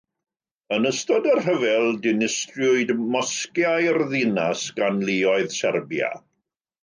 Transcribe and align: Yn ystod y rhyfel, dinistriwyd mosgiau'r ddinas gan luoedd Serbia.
Yn 0.77 0.85
ystod 0.91 1.27
y 1.33 1.35
rhyfel, 1.39 1.85
dinistriwyd 2.05 2.93
mosgiau'r 3.17 4.01
ddinas 4.13 4.63
gan 4.81 4.97
luoedd 5.11 5.55
Serbia. 5.59 6.11